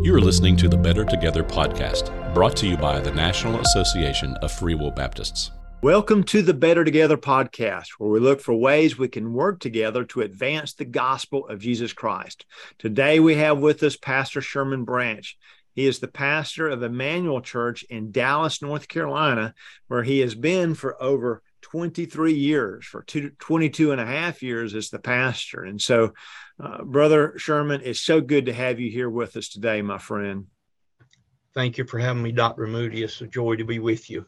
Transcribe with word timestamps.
You 0.00 0.14
are 0.14 0.20
listening 0.20 0.56
to 0.58 0.68
the 0.68 0.76
Better 0.76 1.04
Together 1.04 1.42
podcast, 1.42 2.32
brought 2.32 2.56
to 2.58 2.68
you 2.68 2.76
by 2.76 3.00
the 3.00 3.10
National 3.10 3.60
Association 3.60 4.36
of 4.36 4.52
Free 4.52 4.76
Will 4.76 4.92
Baptists. 4.92 5.50
Welcome 5.82 6.22
to 6.24 6.40
the 6.40 6.54
Better 6.54 6.84
Together 6.84 7.16
podcast, 7.16 7.88
where 7.98 8.08
we 8.08 8.20
look 8.20 8.40
for 8.40 8.54
ways 8.54 8.96
we 8.96 9.08
can 9.08 9.32
work 9.32 9.58
together 9.58 10.04
to 10.04 10.20
advance 10.20 10.74
the 10.74 10.84
gospel 10.84 11.48
of 11.48 11.58
Jesus 11.58 11.92
Christ. 11.92 12.46
Today 12.78 13.18
we 13.18 13.34
have 13.34 13.58
with 13.58 13.82
us 13.82 13.96
Pastor 13.96 14.40
Sherman 14.40 14.84
Branch. 14.84 15.36
He 15.74 15.84
is 15.86 15.98
the 15.98 16.06
pastor 16.06 16.68
of 16.68 16.84
Emmanuel 16.84 17.40
Church 17.40 17.82
in 17.90 18.12
Dallas, 18.12 18.62
North 18.62 18.86
Carolina, 18.86 19.52
where 19.88 20.04
he 20.04 20.20
has 20.20 20.36
been 20.36 20.76
for 20.76 21.02
over 21.02 21.42
23 21.62 22.34
years, 22.34 22.86
for 22.86 23.02
two, 23.02 23.30
22 23.38 23.92
and 23.92 24.00
a 24.00 24.06
half 24.06 24.42
years 24.42 24.74
as 24.74 24.90
the 24.90 24.98
pastor. 24.98 25.64
And 25.64 25.80
so, 25.80 26.12
uh, 26.62 26.82
Brother 26.84 27.34
Sherman, 27.36 27.82
it's 27.84 28.00
so 28.00 28.20
good 28.20 28.46
to 28.46 28.52
have 28.52 28.80
you 28.80 28.90
here 28.90 29.10
with 29.10 29.36
us 29.36 29.48
today, 29.48 29.82
my 29.82 29.98
friend. 29.98 30.46
Thank 31.54 31.78
you 31.78 31.84
for 31.84 31.98
having 31.98 32.22
me, 32.22 32.32
Dr. 32.32 32.66
Moody. 32.66 33.02
It's 33.02 33.20
a 33.20 33.26
joy 33.26 33.56
to 33.56 33.64
be 33.64 33.78
with 33.78 34.08
you. 34.08 34.26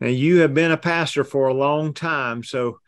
Now, 0.00 0.08
you 0.08 0.38
have 0.38 0.54
been 0.54 0.72
a 0.72 0.76
pastor 0.76 1.24
for 1.24 1.48
a 1.48 1.54
long 1.54 1.94
time. 1.94 2.42
So, 2.42 2.80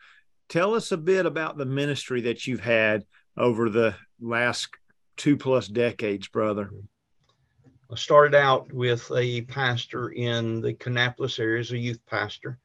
tell 0.47 0.75
us 0.75 0.91
a 0.91 0.97
bit 0.97 1.25
about 1.25 1.57
the 1.57 1.65
ministry 1.65 2.21
that 2.21 2.45
you've 2.45 2.59
had 2.59 3.05
over 3.37 3.69
the 3.69 3.95
last 4.19 4.69
two 5.15 5.37
plus 5.37 5.67
decades, 5.67 6.27
brother. 6.27 6.71
I 7.91 7.95
started 7.95 8.35
out 8.35 8.71
with 8.71 9.11
a 9.15 9.41
pastor 9.41 10.09
in 10.09 10.61
the 10.61 10.73
Kannapolis 10.73 11.39
area 11.39 11.59
as 11.59 11.71
a 11.71 11.77
youth 11.77 11.99
pastor 12.05 12.59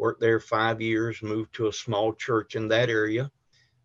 worked 0.00 0.20
there 0.20 0.40
five 0.40 0.80
years, 0.80 1.22
moved 1.22 1.54
to 1.54 1.68
a 1.68 1.72
small 1.72 2.14
church 2.14 2.56
in 2.56 2.66
that 2.68 2.88
area, 2.88 3.30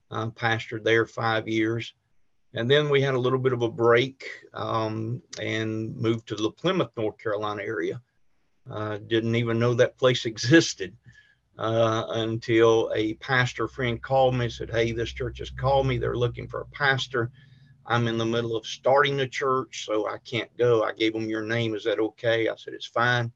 uh, 0.10 0.30
pastored 0.32 0.84
there 0.84 1.06
five 1.06 1.48
years. 1.48 1.94
And 2.54 2.72
then 2.72 2.90
we 2.90 3.02
had 3.02 3.16
a 3.16 3.20
little 3.20 3.38
bit 3.38 3.52
of 3.52 3.62
a 3.62 3.70
break 3.70 4.24
um, 4.54 5.22
and 5.42 5.94
moved 5.98 6.28
to 6.30 6.36
the 6.36 6.52
Plymouth, 6.52 6.92
North 6.96 7.18
Carolina 7.18 7.64
area. 7.64 8.02
Uh, 8.72 8.98
didn't 8.98 9.36
even 9.36 9.60
know 9.60 9.74
that 9.74 9.98
place 9.98 10.26
existed 10.34 10.96
uh, 11.60 12.06
until 12.10 12.92
a 12.96 13.16
pastor 13.16 13.68
friend 13.68 14.02
called 14.02 14.36
me 14.36 14.46
and 14.46 14.54
said, 14.54 14.72
Hey, 14.72 14.94
this 14.94 15.12
church 15.12 15.40
has 15.40 15.52
called 15.52 15.86
me. 15.86 15.98
They're 15.98 16.18
looking 16.18 16.48
for 16.48 16.62
a 16.62 16.68
pastor. 16.68 17.30
I'm 17.86 18.08
in 18.08 18.18
the 18.18 18.26
middle 18.26 18.56
of 18.56 18.66
starting 18.66 19.20
a 19.20 19.28
church, 19.28 19.86
so 19.86 20.08
I 20.08 20.18
can't 20.20 20.50
go. 20.58 20.84
I 20.84 20.94
gave 20.94 21.14
them 21.14 21.30
your 21.30 21.44
name. 21.44 21.76
Is 21.76 21.84
that 21.84 22.00
okay? 22.00 22.48
I 22.48 22.56
said, 22.56 22.74
It's 22.74 22.88
fine. 22.88 23.32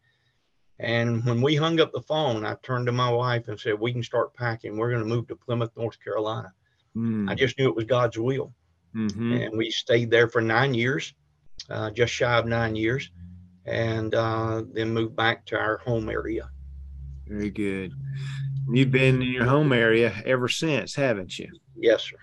And 0.80 1.26
when 1.26 1.42
we 1.42 1.56
hung 1.56 1.80
up 1.82 1.92
the 1.92 2.02
phone, 2.02 2.46
I 2.46 2.56
turned 2.64 2.86
to 2.86 2.92
my 2.94 3.10
wife 3.10 3.48
and 3.48 3.60
said, 3.60 3.80
We 3.80 3.92
can 3.92 4.04
start 4.04 4.34
packing. 4.34 4.78
We're 4.78 4.92
going 4.92 5.04
to 5.04 5.10
move 5.10 5.28
to 5.28 5.36
Plymouth, 5.36 5.72
North 5.76 6.02
Carolina. 6.02 6.54
Mm. 6.96 7.30
I 7.30 7.36
just 7.36 7.58
knew 7.58 7.68
it 7.68 7.76
was 7.76 7.86
God's 7.86 8.18
will. 8.18 8.54
Mm-hmm. 8.96 9.34
And 9.34 9.58
we 9.58 9.70
stayed 9.72 10.10
there 10.10 10.28
for 10.28 10.42
nine 10.42 10.74
years, 10.74 11.14
uh, 11.70 11.92
just 11.92 12.14
shy 12.14 12.38
of 12.38 12.46
nine 12.46 12.76
years, 12.76 13.12
and 13.66 14.16
uh, 14.16 14.64
then 14.74 14.94
moved 14.94 15.16
back 15.16 15.46
to 15.48 15.58
our 15.58 15.78
home 15.78 16.10
area. 16.10 16.50
Very 17.28 17.52
good. 17.52 17.94
You've 18.72 18.92
been 18.92 19.22
in 19.22 19.32
your 19.32 19.46
home 19.46 19.74
area 19.74 20.14
ever 20.26 20.48
since, 20.48 20.96
haven't 20.96 21.38
you? 21.38 21.50
Yes, 21.76 22.04
sir. 22.04 22.18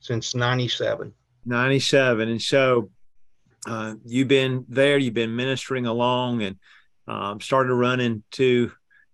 Since 0.00 0.34
97. 0.34 1.12
97. 1.44 2.28
And 2.28 2.42
so 2.42 2.90
uh, 3.66 3.94
you've 4.04 4.28
been 4.28 4.64
there, 4.68 4.98
you've 4.98 5.14
been 5.14 5.34
ministering 5.34 5.86
along, 5.86 6.42
and 6.42 6.56
um, 7.06 7.40
started 7.40 7.68
to 7.68 7.74
run 7.74 8.00
into 8.00 8.72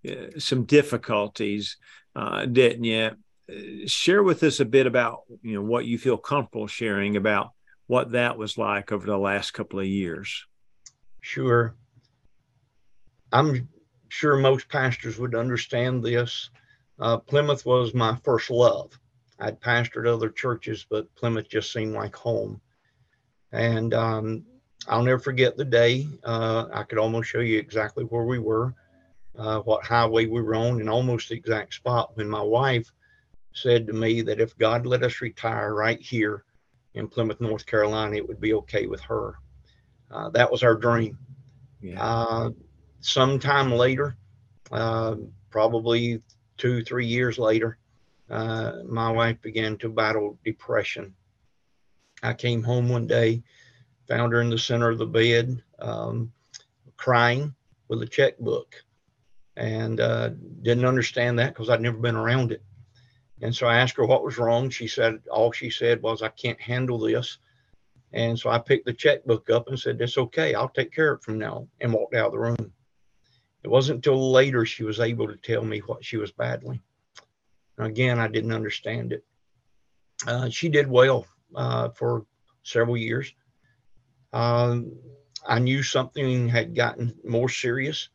uh, 0.09 0.39
some 0.39 0.65
difficulties, 0.65 1.77
uh, 2.17 2.47
didn't 2.47 2.84
you? 2.84 3.11
Share 3.87 4.23
with 4.23 4.43
us 4.43 4.61
a 4.61 4.65
bit 4.65 4.87
about 4.87 5.23
you 5.43 5.55
know 5.55 5.62
what 5.62 5.84
you 5.84 5.99
feel 5.99 6.17
comfortable 6.17 6.67
sharing 6.67 7.17
about 7.17 7.51
what 7.87 8.12
that 8.12 8.39
was 8.39 8.57
like 8.57 8.93
over 8.93 9.05
the 9.05 9.19
last 9.19 9.51
couple 9.51 9.79
of 9.81 9.87
years. 9.87 10.47
Sure. 11.21 11.75
I'm 13.33 13.69
sure 14.09 14.37
most 14.37 14.69
pastors 14.69 15.19
would 15.19 15.34
understand 15.34 16.03
this. 16.03 16.50
Uh, 16.99 17.19
Plymouth 17.19 17.66
was 17.66 17.95
my 17.95 18.16
first 18.25 18.50
love. 18.50 18.99
I'd 19.39 19.61
pastored 19.61 20.06
other 20.06 20.31
churches, 20.31 20.87
but 20.89 21.12
Plymouth 21.15 21.49
just 21.49 21.72
seemed 21.72 21.95
like 21.95 22.15
home. 22.15 22.61
And 23.50 23.93
um, 23.93 24.45
I'll 24.88 25.03
never 25.03 25.19
forget 25.19 25.56
the 25.56 25.65
day. 25.65 26.09
Uh, 26.25 26.66
I 26.72 26.82
could 26.82 26.98
almost 26.98 27.28
show 27.28 27.41
you 27.41 27.59
exactly 27.59 28.04
where 28.04 28.25
we 28.25 28.38
were, 28.38 28.75
uh, 29.38 29.60
what 29.60 29.84
highway 29.84 30.26
we 30.26 30.43
were 30.43 30.54
on, 30.54 30.81
and 30.81 30.91
almost 30.91 31.28
the 31.28 31.37
exact 31.37 31.75
spot 31.75 32.16
when 32.16 32.28
my 32.28 32.43
wife 32.43 32.91
said 33.54 33.87
to 33.87 33.92
me 33.92 34.22
that 34.22 34.41
if 34.41 34.56
God 34.59 34.87
let 34.87 35.03
us 35.03 35.21
retire 35.21 35.75
right 35.75 36.00
here 36.00 36.44
in 36.94 37.09
Plymouth, 37.09 37.41
North 37.41 37.66
Carolina, 37.66 38.16
it 38.16 38.26
would 38.26 38.41
be 38.41 38.54
okay 38.54 38.87
with 38.87 39.00
her. 39.03 39.34
Uh, 40.10 40.28
that 40.31 40.50
was 40.50 40.62
our 40.62 40.75
dream. 40.75 41.19
Yeah. 41.81 42.03
Uh, 42.03 42.50
sometime 43.00 43.72
later, 43.72 44.16
uh, 44.71 45.16
probably 45.50 46.22
two, 46.59 46.82
three 46.82 47.06
years 47.06 47.38
later, 47.38 47.78
uh, 48.31 48.78
my 48.87 49.10
wife 49.10 49.41
began 49.42 49.76
to 49.78 49.88
battle 49.88 50.38
depression. 50.44 51.15
I 52.22 52.34
came 52.34 52.62
home 52.62 52.88
one 52.88 53.06
day 53.06 53.42
found 54.12 54.34
her 54.34 54.43
in 54.43 54.50
the 54.50 54.59
center 54.59 54.91
of 54.91 54.99
the 54.99 55.06
bed, 55.06 55.62
um, 55.78 56.31
crying 56.99 57.55
with 57.89 58.03
a 58.03 58.06
checkbook. 58.06 58.75
And 59.56 60.00
uh, 60.00 60.31
didn't 60.61 60.84
understand 60.84 61.39
that 61.39 61.49
because 61.55 61.71
I'd 61.71 61.81
never 61.81 61.97
been 61.97 62.17
around 62.17 62.53
it. 62.53 62.62
And 63.41 63.55
so 63.55 63.67
I 63.67 63.78
asked 63.78 63.97
her 63.97 64.05
what 64.05 64.25
was 64.25 64.39
wrong. 64.39 64.69
She 64.69 64.87
said, 64.87 65.21
all 65.31 65.51
she 65.51 65.71
said 65.71 66.03
was, 66.03 66.22
I 66.22 66.28
can't 66.28 66.61
handle 66.61 66.99
this. 66.99 67.39
And 68.12 68.39
so 68.39 68.51
I 68.51 68.59
picked 68.59 68.84
the 68.84 68.93
checkbook 68.93 69.49
up 69.49 69.69
and 69.69 69.78
said, 69.78 70.01
It's 70.01 70.19
okay. 70.19 70.55
I'll 70.55 70.69
take 70.69 70.93
care 70.93 71.12
of 71.12 71.21
it 71.21 71.25
from 71.25 71.39
now 71.39 71.67
and 71.81 71.93
walked 71.93 72.15
out 72.15 72.27
of 72.27 72.33
the 72.33 72.39
room. 72.39 72.72
It 73.62 73.69
wasn't 73.69 73.97
until 73.97 74.31
later 74.31 74.67
she 74.67 74.84
was 74.84 75.01
able 75.01 75.27
to 75.27 75.37
tell 75.37 75.65
me 75.65 75.78
what 75.81 76.05
she 76.05 76.19
was 76.19 76.33
battling. 76.33 76.81
Again, 77.78 78.19
I 78.19 78.28
didn't 78.28 78.53
understand 78.53 79.12
it. 79.12 79.25
Uh, 80.27 80.51
she 80.51 80.69
did 80.69 80.87
well 80.87 81.27
uh, 81.55 81.89
for 81.91 82.27
several 82.62 82.99
years. 82.99 83.33
Um, 84.32 84.93
I 85.47 85.59
knew 85.59 85.82
something 85.82 86.48
had 86.48 86.75
gotten 86.75 87.15
more 87.25 87.48
serious, 87.48 88.09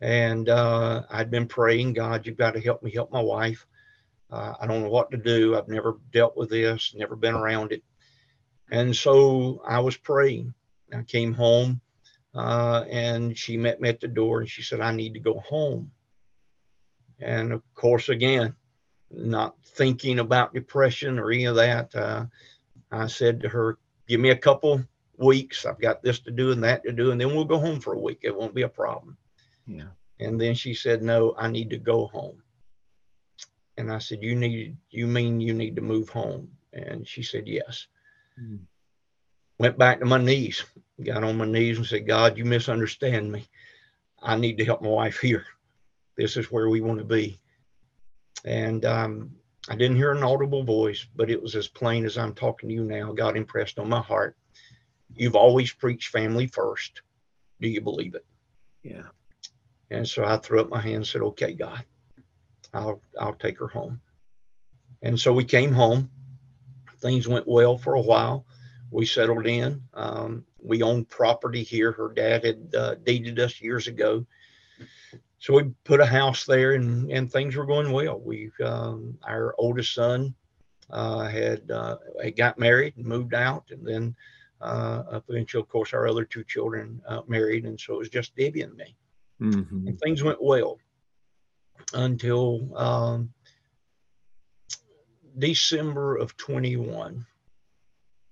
and 0.00 0.48
uh, 0.48 1.02
I'd 1.10 1.30
been 1.30 1.46
praying, 1.46 1.94
God, 1.94 2.26
you've 2.26 2.36
got 2.36 2.54
to 2.54 2.60
help 2.60 2.82
me 2.82 2.90
help 2.90 3.12
my 3.12 3.20
wife. 3.20 3.66
Uh, 4.30 4.54
I 4.60 4.66
don't 4.66 4.82
know 4.82 4.88
what 4.88 5.10
to 5.10 5.16
do. 5.16 5.56
I've 5.56 5.68
never 5.68 5.98
dealt 6.12 6.36
with 6.36 6.50
this, 6.50 6.94
never 6.96 7.16
been 7.16 7.34
around 7.34 7.72
it. 7.72 7.82
And 8.70 8.96
so 8.96 9.62
I 9.66 9.80
was 9.80 9.96
praying. 9.96 10.54
I 10.92 11.02
came 11.02 11.34
home 11.34 11.80
uh, 12.34 12.84
and 12.90 13.36
she 13.36 13.56
met 13.56 13.80
me 13.80 13.90
at 13.90 14.00
the 14.00 14.08
door 14.08 14.40
and 14.40 14.48
she 14.48 14.62
said, 14.62 14.80
I 14.80 14.92
need 14.92 15.14
to 15.14 15.20
go 15.20 15.40
home. 15.40 15.90
And 17.20 17.52
of 17.52 17.62
course, 17.74 18.08
again, 18.08 18.54
not 19.10 19.54
thinking 19.62 20.18
about 20.18 20.54
depression 20.54 21.18
or 21.18 21.30
any 21.30 21.44
of 21.44 21.56
that, 21.56 21.94
uh, 21.94 22.24
I 22.90 23.06
said 23.06 23.40
to 23.42 23.48
her, 23.48 23.78
Give 24.08 24.20
me 24.20 24.30
a 24.30 24.36
couple 24.36 24.82
weeks. 25.22 25.64
I've 25.64 25.80
got 25.80 26.02
this 26.02 26.20
to 26.20 26.30
do 26.30 26.52
and 26.52 26.62
that 26.64 26.84
to 26.84 26.92
do, 26.92 27.10
and 27.10 27.20
then 27.20 27.34
we'll 27.34 27.44
go 27.44 27.58
home 27.58 27.80
for 27.80 27.94
a 27.94 27.98
week. 27.98 28.20
It 28.22 28.36
won't 28.36 28.54
be 28.54 28.62
a 28.62 28.68
problem. 28.68 29.16
Yeah. 29.66 29.88
And 30.20 30.40
then 30.40 30.54
she 30.54 30.74
said, 30.74 31.02
No, 31.02 31.34
I 31.38 31.48
need 31.48 31.70
to 31.70 31.78
go 31.78 32.06
home. 32.06 32.42
And 33.76 33.90
I 33.90 33.98
said, 33.98 34.22
You 34.22 34.34
need 34.34 34.76
you 34.90 35.06
mean 35.06 35.40
you 35.40 35.54
need 35.54 35.76
to 35.76 35.82
move 35.82 36.08
home? 36.08 36.50
And 36.72 37.06
she 37.06 37.22
said, 37.22 37.46
Yes. 37.46 37.86
Mm. 38.40 38.60
Went 39.58 39.78
back 39.78 40.00
to 40.00 40.06
my 40.06 40.18
knees, 40.18 40.64
got 41.04 41.22
on 41.22 41.36
my 41.36 41.46
knees 41.46 41.78
and 41.78 41.86
said, 41.86 42.06
God, 42.06 42.36
you 42.36 42.44
misunderstand 42.44 43.30
me. 43.30 43.46
I 44.20 44.36
need 44.36 44.58
to 44.58 44.64
help 44.64 44.82
my 44.82 44.88
wife 44.88 45.20
here. 45.20 45.46
This 46.16 46.36
is 46.36 46.50
where 46.50 46.68
we 46.68 46.80
want 46.80 46.98
to 46.98 47.04
be. 47.04 47.38
And 48.44 48.84
um, 48.84 49.30
I 49.68 49.76
didn't 49.76 49.96
hear 49.96 50.12
an 50.12 50.24
audible 50.24 50.64
voice, 50.64 51.06
but 51.14 51.30
it 51.30 51.40
was 51.40 51.54
as 51.54 51.68
plain 51.68 52.04
as 52.04 52.18
I'm 52.18 52.34
talking 52.34 52.68
to 52.68 52.74
you 52.74 52.84
now. 52.84 53.12
God 53.12 53.36
impressed 53.36 53.78
on 53.78 53.88
my 53.88 54.00
heart 54.00 54.36
you've 55.14 55.36
always 55.36 55.72
preached 55.72 56.08
family 56.08 56.46
first. 56.46 57.02
Do 57.60 57.68
you 57.68 57.80
believe 57.80 58.14
it? 58.14 58.24
Yeah. 58.82 59.08
And 59.90 60.08
so 60.08 60.24
I 60.24 60.38
threw 60.38 60.60
up 60.60 60.70
my 60.70 60.80
hand 60.80 60.96
and 60.96 61.06
said, 61.06 61.22
okay, 61.22 61.52
God, 61.52 61.84
I'll, 62.72 63.00
I'll 63.20 63.34
take 63.34 63.58
her 63.58 63.68
home. 63.68 64.00
And 65.02 65.18
so 65.18 65.32
we 65.32 65.44
came 65.44 65.72
home. 65.72 66.10
Things 67.00 67.28
went 67.28 67.46
well 67.46 67.76
for 67.76 67.94
a 67.94 68.00
while. 68.00 68.46
We 68.90 69.06
settled 69.06 69.46
in. 69.46 69.82
Um, 69.94 70.44
we 70.58 70.82
owned 70.82 71.08
property 71.08 71.62
here. 71.62 71.92
Her 71.92 72.12
dad 72.14 72.44
had 72.44 72.74
uh, 72.74 72.94
deeded 72.96 73.38
us 73.40 73.60
years 73.60 73.86
ago. 73.88 74.26
So 75.38 75.54
we 75.54 75.74
put 75.84 76.00
a 76.00 76.06
house 76.06 76.44
there 76.44 76.72
and, 76.72 77.10
and 77.10 77.30
things 77.30 77.56
were 77.56 77.66
going 77.66 77.90
well. 77.90 78.20
We, 78.20 78.50
um, 78.64 79.18
our 79.24 79.54
oldest 79.58 79.92
son 79.92 80.34
uh, 80.90 81.26
had, 81.26 81.70
uh, 81.70 81.96
had 82.22 82.36
got 82.36 82.58
married 82.58 82.96
and 82.96 83.04
moved 83.04 83.34
out. 83.34 83.64
And 83.70 83.84
then 83.86 84.14
uh, 84.62 85.04
up 85.10 85.24
until, 85.28 85.60
of 85.60 85.68
course, 85.68 85.92
our 85.92 86.06
other 86.06 86.24
two 86.24 86.44
children 86.44 87.00
uh, 87.08 87.22
married, 87.26 87.64
and 87.64 87.78
so 87.78 87.94
it 87.94 87.98
was 87.98 88.08
just 88.08 88.36
Debbie 88.36 88.62
and 88.62 88.74
me. 88.76 88.96
Mm-hmm. 89.40 89.88
And 89.88 90.00
things 90.00 90.22
went 90.22 90.42
well 90.42 90.78
until 91.94 92.76
um, 92.76 93.32
December 95.38 96.16
of 96.16 96.36
21. 96.36 97.26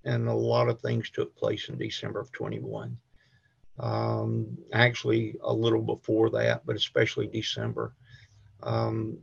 and 0.05 0.29
a 0.29 0.33
lot 0.33 0.69
of 0.69 0.81
things 0.81 1.11
took 1.11 1.35
place 1.37 1.69
in 1.69 1.77
December 1.77 2.21
of 2.21 2.33
21. 2.33 2.97
Um, 3.79 4.59
actually, 4.73 5.37
a 5.43 5.53
little 5.53 5.83
before 5.83 6.31
that, 6.31 6.65
but 6.65 6.77
especially 6.77 7.27
December. 7.27 7.95
Um, 8.63 9.19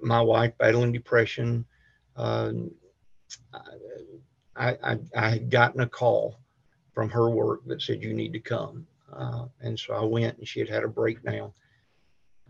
my 0.00 0.20
wife 0.20 0.52
battling 0.58 0.92
depression. 0.92 1.66
Uh, 2.16 2.52
I, 4.56 4.76
I, 4.82 4.98
I, 5.16 5.28
had 5.30 5.50
gotten 5.50 5.80
a 5.80 5.88
call 5.88 6.40
from 6.92 7.10
her 7.10 7.30
work 7.30 7.60
that 7.66 7.82
said, 7.82 8.02
You 8.02 8.14
need 8.14 8.32
to 8.32 8.40
come. 8.40 8.86
Uh, 9.12 9.46
and 9.60 9.78
so 9.78 9.94
I 9.94 10.04
went, 10.04 10.38
and 10.38 10.48
she 10.48 10.60
had 10.60 10.68
had 10.68 10.84
a 10.84 10.88
breakdown. 10.88 11.52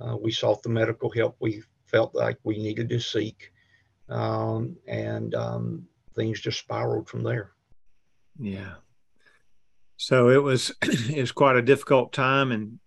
Uh, 0.00 0.16
we 0.16 0.30
sought 0.30 0.62
the 0.62 0.68
medical 0.68 1.10
help 1.10 1.36
we 1.40 1.62
felt 1.86 2.14
like 2.14 2.38
we 2.44 2.58
needed 2.58 2.88
to 2.88 3.00
seek. 3.00 3.52
Um, 4.08 4.76
and 4.86 5.34
um, 5.34 5.88
things 6.14 6.40
just 6.40 6.58
spiraled 6.58 7.08
from 7.08 7.22
there. 7.22 7.52
Yeah. 8.38 8.74
So 9.96 10.30
it 10.30 10.42
was 10.42 10.74
it 10.82 11.20
was 11.20 11.32
quite 11.32 11.56
a 11.56 11.62
difficult 11.62 12.12
time, 12.12 12.52
and 12.52 12.78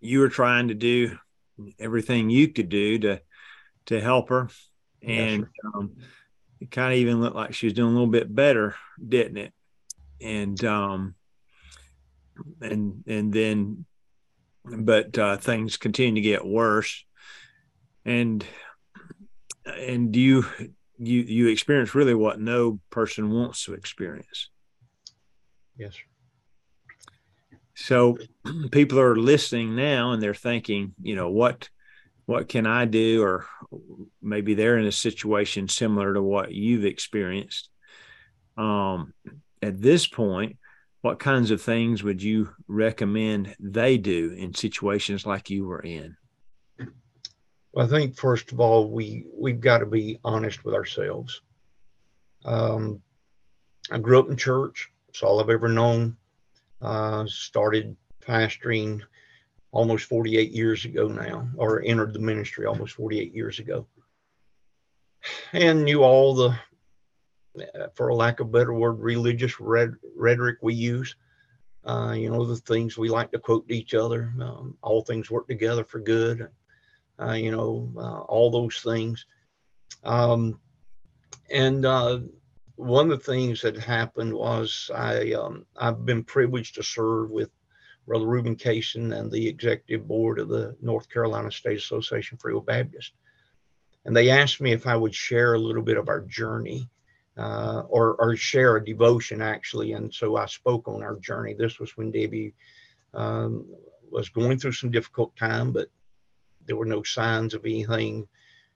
you 0.00 0.20
were 0.20 0.28
trying 0.28 0.68
to 0.68 0.74
do 0.74 1.18
everything 1.78 2.30
you 2.30 2.48
could 2.48 2.68
do 2.68 2.98
to 3.00 3.22
to 3.86 4.00
help 4.00 4.28
her, 4.30 4.48
and 5.02 5.46
um, 5.74 5.96
it 6.62 6.70
kind 6.70 6.92
of 6.92 6.98
even 6.98 7.20
looked 7.20 7.34
like 7.34 7.54
she 7.54 7.66
was 7.66 7.72
doing 7.72 7.90
a 7.90 7.92
little 7.92 8.06
bit 8.06 8.32
better, 8.32 8.76
didn't 9.06 9.36
it? 9.36 9.52
And 10.20 10.64
um, 10.64 11.14
and 12.60 13.02
and 13.08 13.32
then, 13.32 13.84
but 14.64 15.18
uh, 15.18 15.36
things 15.38 15.76
continue 15.76 16.14
to 16.14 16.20
get 16.20 16.46
worse, 16.46 17.04
and 18.04 18.44
and 19.66 20.14
you 20.14 20.44
you 20.98 21.22
you 21.22 21.48
experience 21.48 21.96
really 21.96 22.14
what 22.14 22.40
no 22.40 22.78
person 22.90 23.30
wants 23.30 23.64
to 23.64 23.74
experience. 23.74 24.50
Yes. 25.76 25.96
So 27.74 28.18
people 28.70 29.00
are 29.00 29.16
listening 29.16 29.74
now 29.74 30.12
and 30.12 30.22
they're 30.22 30.32
thinking, 30.32 30.94
you 31.02 31.16
know, 31.16 31.28
what 31.28 31.68
what 32.26 32.48
can 32.48 32.66
I 32.66 32.84
do? 32.84 33.20
Or 33.20 33.46
maybe 34.22 34.54
they're 34.54 34.78
in 34.78 34.86
a 34.86 34.92
situation 34.92 35.68
similar 35.68 36.14
to 36.14 36.22
what 36.22 36.52
you've 36.52 36.84
experienced. 36.84 37.68
Um, 38.56 39.12
at 39.60 39.80
this 39.80 40.06
point, 40.06 40.56
what 41.02 41.18
kinds 41.18 41.50
of 41.50 41.60
things 41.60 42.02
would 42.02 42.22
you 42.22 42.50
recommend 42.68 43.56
they 43.58 43.98
do 43.98 44.34
in 44.36 44.54
situations 44.54 45.26
like 45.26 45.50
you 45.50 45.66
were 45.66 45.80
in? 45.80 46.16
Well, 47.72 47.86
I 47.86 47.88
think 47.88 48.16
first 48.16 48.52
of 48.52 48.60
all, 48.60 48.90
we 48.90 49.26
we've 49.34 49.60
got 49.60 49.78
to 49.78 49.86
be 49.86 50.18
honest 50.24 50.64
with 50.64 50.74
ourselves. 50.74 51.40
Um, 52.44 53.00
I 53.90 53.98
grew 53.98 54.18
up 54.18 54.30
in 54.30 54.36
church. 54.36 54.90
It's 55.08 55.22
all 55.22 55.40
I've 55.40 55.50
ever 55.50 55.68
known. 55.68 56.16
Uh, 56.80 57.24
started 57.26 57.96
pastoring 58.20 59.00
almost 59.72 60.04
48 60.04 60.52
years 60.52 60.84
ago 60.84 61.08
now, 61.08 61.48
or 61.56 61.82
entered 61.82 62.12
the 62.12 62.18
ministry 62.18 62.66
almost 62.66 62.94
48 62.94 63.34
years 63.34 63.58
ago, 63.58 63.86
and 65.52 65.84
knew 65.84 66.02
all 66.02 66.34
the, 66.34 66.56
for 67.94 68.08
a 68.08 68.14
lack 68.14 68.40
of 68.40 68.48
a 68.48 68.50
better 68.50 68.72
word, 68.72 69.00
religious 69.00 69.60
rhetoric 69.60 70.58
we 70.62 70.74
use. 70.74 71.14
Uh, 71.84 72.14
you 72.16 72.30
know, 72.30 72.44
the 72.44 72.56
things 72.56 72.96
we 72.96 73.08
like 73.08 73.32
to 73.32 73.38
quote 73.38 73.66
to 73.68 73.74
each 73.74 73.92
other. 73.92 74.32
Um, 74.40 74.76
all 74.82 75.02
things 75.02 75.30
work 75.30 75.48
together 75.48 75.84
for 75.84 75.98
good 75.98 76.48
uh, 77.20 77.32
you 77.32 77.50
know, 77.50 77.92
uh, 77.96 78.20
all 78.22 78.50
those 78.50 78.80
things. 78.80 79.26
Um, 80.04 80.58
and 81.50 81.84
uh, 81.84 82.20
one 82.76 83.10
of 83.10 83.18
the 83.18 83.32
things 83.32 83.60
that 83.62 83.76
happened 83.76 84.32
was 84.32 84.90
I 84.94 85.32
um, 85.32 85.66
I've 85.76 86.04
been 86.04 86.24
privileged 86.24 86.74
to 86.76 86.82
serve 86.82 87.30
with 87.30 87.50
Brother 88.06 88.26
Reuben 88.26 88.56
Kaysen 88.56 89.16
and 89.16 89.30
the 89.30 89.46
executive 89.46 90.08
board 90.08 90.38
of 90.38 90.48
the 90.48 90.76
North 90.80 91.08
Carolina 91.08 91.50
State 91.50 91.78
Association 91.78 92.38
Free 92.38 92.54
Will 92.54 92.60
Baptist, 92.60 93.12
and 94.04 94.16
they 94.16 94.30
asked 94.30 94.60
me 94.60 94.72
if 94.72 94.86
I 94.86 94.96
would 94.96 95.14
share 95.14 95.54
a 95.54 95.58
little 95.58 95.82
bit 95.82 95.96
of 95.96 96.08
our 96.08 96.20
journey. 96.22 96.88
Uh, 97.38 97.82
or, 97.88 98.14
or 98.16 98.36
share 98.36 98.76
a 98.76 98.84
devotion 98.84 99.40
actually. 99.40 99.92
And 99.94 100.12
so 100.12 100.36
I 100.36 100.44
spoke 100.44 100.86
on 100.86 101.02
our 101.02 101.16
journey. 101.16 101.54
This 101.54 101.80
was 101.80 101.96
when 101.96 102.10
Debbie 102.10 102.52
um, 103.14 103.64
was 104.10 104.28
going 104.28 104.58
through 104.58 104.72
some 104.72 104.90
difficult 104.90 105.34
time, 105.36 105.72
but 105.72 105.88
there 106.66 106.76
were 106.76 106.86
no 106.86 107.02
signs 107.02 107.54
of 107.54 107.64
anything, 107.64 108.28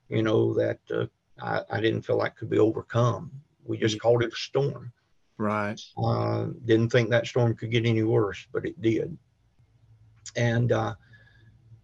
you 0.09 0.23
know, 0.23 0.55
that 0.55 0.79
uh, 0.91 1.07
I, 1.41 1.61
I, 1.71 1.81
didn't 1.81 2.03
feel 2.03 2.17
like 2.17 2.37
could 2.37 2.51
be 2.51 2.59
overcome. 2.59 3.31
We 3.65 3.77
just 3.77 4.01
called 4.01 4.23
it 4.23 4.33
a 4.33 4.37
storm. 4.37 4.93
Right. 5.39 5.81
Uh, 6.03 6.47
didn't 6.65 6.91
think 6.91 7.11
that 7.11 7.27
storm 7.27 7.55
could 7.55 7.71
get 7.71 7.85
any 7.85 8.03
worse, 8.03 8.47
but 8.53 8.65
it 8.65 8.81
did. 8.81 9.17
And 10.35 10.73
uh, 10.73 10.95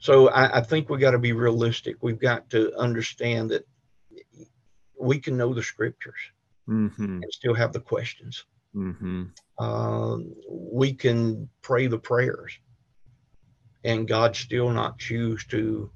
so 0.03 0.31
I, 0.31 0.59
I, 0.59 0.61
think 0.63 0.91
we 0.91 0.99
got 0.99 1.13
to 1.13 1.19
be 1.21 1.33
realistic. 1.33 1.95
We've 2.01 2.19
got 2.19 2.51
to 2.51 2.77
understand 2.77 3.53
that 3.53 3.69
we 4.99 5.21
can 5.21 5.37
know 5.37 5.55
the 5.55 5.63
scriptures 5.63 6.19
mm-hmm. 6.69 7.21
and 7.23 7.25
still 7.31 7.55
have 7.55 7.73
the 7.73 7.79
questions. 7.79 8.45
Mm-hmm. 8.75 9.27
Uh, 9.61 10.17
we 10.51 10.93
can 10.93 11.49
pray 11.63 11.87
the 11.87 12.01
prayers 12.01 12.59
and 13.85 14.09
God 14.09 14.35
still 14.35 14.71
not 14.71 14.99
choose 14.99 15.45
to 15.51 15.89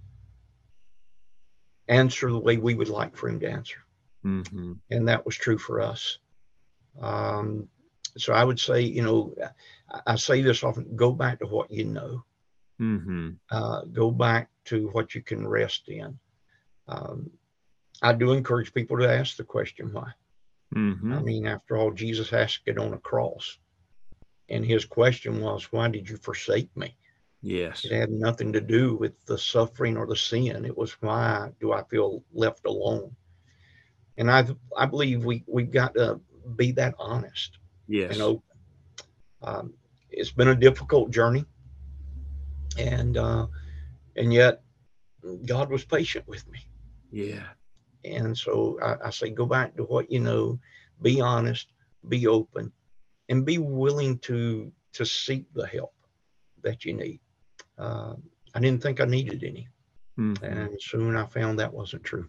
answer 1.89 2.31
the 2.31 2.39
way 2.39 2.59
we 2.59 2.75
would 2.75 2.89
like 2.89 3.17
for 3.17 3.29
him 3.29 3.41
to 3.41 3.51
answer. 3.51 3.79
Mm-hmm. 4.25 4.75
And 4.89 5.09
that 5.09 5.27
was 5.27 5.35
true 5.35 5.59
for 5.59 5.81
us. 5.81 6.19
Um, 7.01 7.69
so 8.17 8.33
I 8.33 8.45
would 8.45 8.61
say, 8.61 8.83
you 8.83 9.03
know, 9.03 9.35
I 10.07 10.15
say 10.15 10.43
this 10.43 10.63
often 10.63 10.95
go 10.95 11.11
back 11.11 11.41
to 11.41 11.47
what 11.47 11.73
you 11.73 11.87
know, 11.87 12.25
mm-hmm. 12.81 13.31
uh, 13.51 13.83
go 13.85 14.11
back 14.11 14.51
to 14.67 14.89
what 14.93 15.15
you 15.15 15.23
can 15.23 15.47
rest 15.47 15.89
in. 15.89 16.19
Um, 16.89 17.31
I 18.03 18.13
do 18.13 18.33
encourage 18.33 18.75
people 18.75 18.99
to 18.99 19.11
ask 19.11 19.37
the 19.37 19.45
question 19.45 19.93
why. 19.93 20.11
Mm-hmm. 20.75 21.13
I 21.13 21.23
mean, 21.23 21.47
after 21.47 21.77
all, 21.77 21.93
Jesus 21.93 22.33
asked 22.33 22.63
it 22.67 22.79
on 22.79 22.93
a 22.93 22.99
cross. 22.99 23.59
And 24.49 24.65
his 24.65 24.85
question 24.85 25.41
was, 25.41 25.73
Why 25.73 25.89
did 25.89 26.09
you 26.09 26.17
forsake 26.17 26.75
me? 26.77 26.97
Yes. 27.43 27.85
It 27.85 27.93
had 27.93 28.11
nothing 28.11 28.53
to 28.53 28.61
do 28.61 28.97
with 28.97 29.13
the 29.27 29.39
suffering 29.39 29.97
or 29.97 30.07
the 30.07 30.17
sin. 30.17 30.65
It 30.65 30.77
was 30.77 30.93
why 31.01 31.51
do 31.61 31.73
I 31.73 31.85
feel 31.85 32.25
left 32.33 32.67
alone? 32.67 33.15
And 34.19 34.31
I 34.31 34.47
I 34.77 34.87
believe 34.87 35.25
we 35.25 35.45
we've 35.47 35.71
got 35.71 35.95
to 35.95 36.21
be 36.57 36.73
that 36.73 36.95
honest. 36.99 37.59
Yes. 37.87 38.15
And 38.15 38.23
open. 38.23 38.43
Um, 39.43 39.75
it's 40.11 40.33
been 40.33 40.49
a 40.49 40.57
difficult 40.57 41.11
journey, 41.11 41.45
and 42.79 43.17
uh, 43.17 43.47
and 44.17 44.33
yet 44.33 44.63
God 45.45 45.71
was 45.71 45.85
patient 45.85 46.27
with 46.29 46.49
me. 46.51 46.61
Yeah. 47.11 47.47
And 48.05 48.37
so 48.37 48.79
I, 48.83 49.09
I 49.09 49.11
say, 49.11 49.31
go 49.31 49.47
back 49.47 49.77
to 49.77 49.85
what 49.85 50.11
you 50.11 50.21
know, 50.21 50.59
be 51.03 51.21
honest, 51.21 51.73
be 52.09 52.27
open, 52.27 52.73
and 53.29 53.45
be 53.45 53.59
willing 53.59 54.19
to 54.21 54.73
to 54.93 55.05
seek 55.05 55.45
the 55.53 55.67
help 55.67 55.93
that 56.63 56.85
you 56.85 56.95
need 56.95 57.21
uh, 57.79 58.15
I 58.55 58.61
didn't 58.61 58.83
think 58.83 59.01
I 59.01 59.05
needed 59.05 59.45
any. 59.45 59.69
Mm-hmm. 60.19 60.45
And 60.45 60.81
soon 60.81 61.17
I 61.17 61.27
found 61.27 61.59
that 61.59 61.73
wasn't 61.73 62.05
true. 62.05 62.27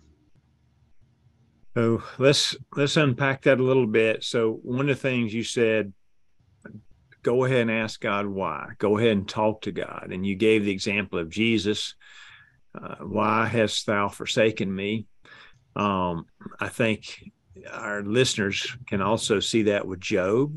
So 1.76 2.04
let's 2.18 2.56
let's 2.76 2.98
unpack 2.98 3.44
that 3.44 3.60
a 3.60 3.64
little 3.64 3.88
bit. 3.88 4.24
So 4.24 4.60
one 4.64 4.90
of 4.90 4.96
the 4.96 5.02
things 5.02 5.34
you 5.34 5.44
said, 5.44 5.94
go 7.28 7.44
ahead 7.44 7.60
and 7.60 7.72
ask 7.72 8.00
God 8.00 8.26
why. 8.26 8.70
Go 8.78 8.98
ahead 8.98 9.12
and 9.12 9.28
talk 9.28 9.64
to 9.64 9.74
God. 9.74 10.12
And 10.14 10.26
you 10.26 10.36
gave 10.36 10.64
the 10.64 10.72
example 10.72 11.20
of 11.20 11.30
Jesus. 11.30 11.94
Uh, 12.74 12.96
why 13.02 13.48
hast 13.48 13.86
thou 13.86 14.08
forsaken 14.08 14.74
me? 14.74 15.08
Um, 15.76 16.28
I 16.58 16.70
think 16.70 17.22
our 17.70 18.02
listeners 18.02 18.66
can 18.88 19.02
also 19.02 19.42
see 19.42 19.64
that 19.64 19.86
with 19.86 20.00
Job. 20.00 20.56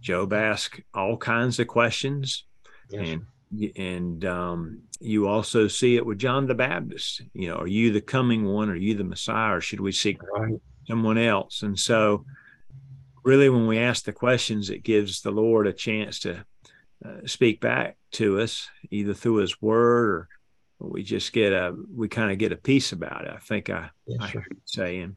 Job 0.00 0.32
asked 0.32 0.80
all 0.92 1.16
kinds 1.16 1.60
of 1.60 1.68
questions, 1.68 2.44
yes. 2.88 3.08
and 3.08 3.22
and 3.76 4.24
um, 4.24 4.82
you 4.98 5.28
also 5.28 5.68
see 5.68 5.94
it 5.94 6.04
with 6.04 6.18
John 6.18 6.48
the 6.48 6.54
Baptist. 6.56 7.22
You 7.34 7.50
know, 7.50 7.58
are 7.58 7.68
you 7.68 7.92
the 7.92 8.00
coming 8.00 8.46
one? 8.46 8.68
Are 8.68 8.74
you 8.74 8.96
the 8.96 9.04
Messiah? 9.04 9.56
Or 9.56 9.60
should 9.60 9.80
we 9.80 9.92
seek 9.92 10.20
right. 10.22 10.54
someone 10.88 11.18
else? 11.18 11.62
And 11.62 11.78
so, 11.78 12.24
really, 13.22 13.48
when 13.48 13.66
we 13.66 13.78
ask 13.78 14.04
the 14.04 14.12
questions, 14.12 14.70
it 14.70 14.82
gives 14.82 15.20
the 15.20 15.30
Lord 15.30 15.66
a 15.66 15.72
chance 15.72 16.20
to 16.20 16.44
uh, 17.04 17.26
speak 17.26 17.60
back 17.60 17.96
to 18.12 18.40
us, 18.40 18.68
either 18.90 19.14
through 19.14 19.36
His 19.36 19.60
Word 19.60 20.08
or 20.08 20.28
we 20.80 21.02
just 21.02 21.32
get 21.32 21.52
a 21.52 21.74
we 21.94 22.08
kind 22.08 22.32
of 22.32 22.38
get 22.38 22.52
a 22.52 22.56
peace 22.56 22.92
about 22.92 23.26
it. 23.26 23.32
I 23.32 23.38
think 23.38 23.70
I 23.70 23.90
yes, 24.06 24.18
I 24.20 24.26
heard 24.28 24.60
saying. 24.64 25.16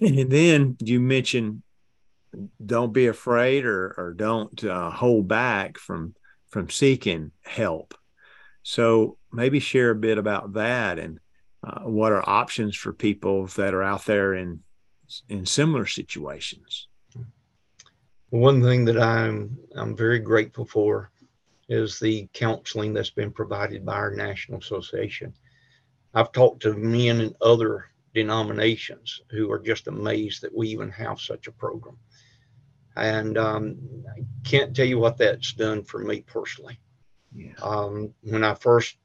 And 0.00 0.30
then 0.30 0.76
you 0.80 1.00
mentioned 1.00 1.62
don't 2.64 2.92
be 2.92 3.08
afraid 3.08 3.64
or 3.64 3.94
or 3.98 4.14
don't 4.14 4.62
uh, 4.64 4.90
hold 4.90 5.26
back 5.26 5.78
from 5.78 6.14
from 6.48 6.70
seeking 6.70 7.32
help. 7.44 7.94
So 8.62 9.16
maybe 9.32 9.60
share 9.60 9.90
a 9.90 9.96
bit 9.96 10.18
about 10.18 10.52
that 10.54 10.98
and 10.98 11.18
uh, 11.64 11.80
what 11.80 12.12
are 12.12 12.28
options 12.28 12.76
for 12.76 12.92
people 12.92 13.46
that 13.48 13.74
are 13.74 13.82
out 13.82 14.04
there 14.04 14.34
in 14.34 14.60
in 15.28 15.44
similar 15.44 15.86
situations. 15.86 16.86
One 18.30 18.62
thing 18.62 18.84
that 18.86 18.98
I'm 18.98 19.58
I'm 19.76 19.96
very 19.96 20.20
grateful 20.20 20.64
for 20.64 21.10
is 21.68 21.98
the 21.98 22.28
counseling 22.32 22.92
that's 22.92 23.10
been 23.10 23.30
provided 23.30 23.84
by 23.84 23.94
our 23.94 24.14
national 24.14 24.58
association. 24.58 25.34
I've 26.14 26.32
talked 26.32 26.62
to 26.62 26.74
men 26.74 27.20
in 27.20 27.34
other 27.40 27.86
denominations 28.14 29.20
who 29.30 29.50
are 29.52 29.58
just 29.58 29.86
amazed 29.86 30.42
that 30.42 30.56
we 30.56 30.68
even 30.68 30.90
have 30.90 31.20
such 31.20 31.46
a 31.46 31.52
program. 31.52 31.96
And 32.96 33.38
um, 33.38 33.78
I 34.16 34.24
can't 34.44 34.74
tell 34.74 34.86
you 34.86 34.98
what 34.98 35.16
that's 35.16 35.52
done 35.52 35.84
for 35.84 36.00
me 36.00 36.22
personally. 36.22 36.80
Yeah. 37.32 37.52
Um, 37.62 38.12
when 38.22 38.42
I 38.42 38.54
first 38.54 38.96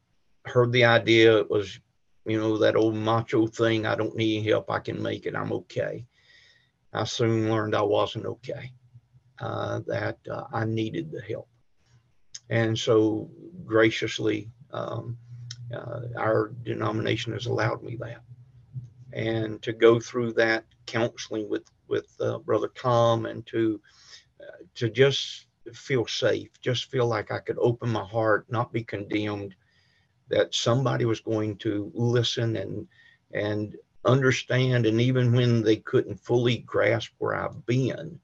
heard 0.46 0.72
the 0.72 0.86
idea, 0.86 1.38
it 1.38 1.50
was, 1.50 1.79
you 2.25 2.39
know, 2.39 2.58
that 2.58 2.75
old 2.75 2.96
macho 2.96 3.46
thing 3.46 3.86
I 3.86 3.96
don't 3.96 4.15
need 4.15 4.46
help, 4.48 4.72
I 4.72 4.79
can 4.79 5.01
make 5.01 5.27
it, 5.27 5.36
I'm 5.36 5.51
okay. 5.53 6.05
I 6.91 7.03
soon 7.03 7.51
learned 7.51 7.75
I 7.75 7.84
wasn't 7.84 8.25
okay, 8.25 8.72
uh, 9.39 9.82
that 9.88 10.18
uh, 10.30 10.46
I 10.54 10.65
needed 10.65 11.12
the 11.12 11.22
help. 11.22 11.48
And 12.50 12.77
so 12.77 13.30
graciously, 13.65 14.50
um, 14.72 15.18
uh, 15.74 16.01
our 16.18 16.51
denomination 16.63 17.34
has 17.34 17.48
allowed 17.48 17.82
me 17.84 17.98
that. 17.98 18.22
And 19.13 19.62
to 19.63 19.74
go 19.74 20.00
through 20.00 20.34
that 20.34 20.65
counseling 20.86 21.50
with 21.50 21.63
with 21.88 22.08
uh, 22.20 22.39
Brother 22.39 22.70
Tom, 22.75 23.25
and 23.25 23.46
to 23.48 23.80
uh, 24.42 24.63
to 24.75 24.89
just 24.89 25.48
feel 25.74 26.06
safe, 26.06 26.50
just 26.62 26.92
feel 26.92 27.08
like 27.08 27.32
I 27.32 27.39
could 27.39 27.58
open 27.60 27.89
my 27.89 28.04
heart, 28.04 28.46
not 28.50 28.74
be 28.74 28.84
condemned, 28.84 29.56
that 30.30 30.54
somebody 30.54 31.06
was 31.06 31.22
going 31.22 31.58
to 31.58 31.92
listen 31.96 32.56
and 32.58 32.88
and 33.34 33.75
understand, 34.04 34.86
and 34.86 35.01
even 35.01 35.32
when 35.32 35.63
they 35.63 35.77
couldn't 35.77 36.20
fully 36.20 36.58
grasp 36.60 37.12
where 37.18 37.36
I've 37.36 37.65
been, 37.65 38.20